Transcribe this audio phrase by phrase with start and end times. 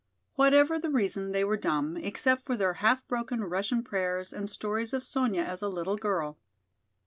[0.33, 4.93] Whatever the reason, they were dumb, except for their half broken Russian prayers and stories
[4.93, 6.39] of Sonya as a little girl.